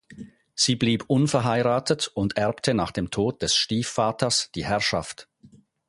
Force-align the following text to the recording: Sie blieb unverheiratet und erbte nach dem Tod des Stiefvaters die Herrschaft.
Sie 0.55 0.75
blieb 0.75 1.03
unverheiratet 1.09 2.07
und 2.07 2.35
erbte 2.35 2.73
nach 2.73 2.89
dem 2.89 3.11
Tod 3.11 3.43
des 3.43 3.53
Stiefvaters 3.55 4.49
die 4.55 4.65
Herrschaft. 4.65 5.29